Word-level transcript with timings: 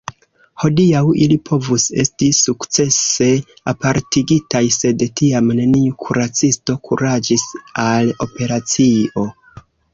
Hodiaŭ 0.61 1.01
ili 1.25 1.35
povus 1.49 1.83
esti 2.03 2.29
sukcese 2.37 3.29
apartigitaj, 3.73 4.63
sed 4.79 5.05
tiam 5.23 5.53
neniu 5.61 6.01
kuracisto 6.07 6.79
kuraĝis 6.91 7.47
al 7.89 8.13
operacio. 8.29 9.31